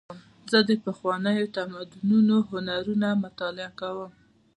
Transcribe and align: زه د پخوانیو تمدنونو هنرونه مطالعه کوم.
زه 0.51 0.59
د 0.69 0.71
پخوانیو 0.83 1.51
تمدنونو 1.57 2.35
هنرونه 2.49 3.07
مطالعه 3.23 3.69
کوم. 3.79 4.11